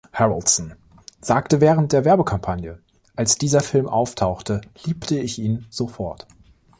[0.13, 0.73] Harrelson
[1.21, 2.79] sagte während der Werbekampagne:
[3.15, 6.25] Als dieser Film auftauchte, liebte ich ihn sofort.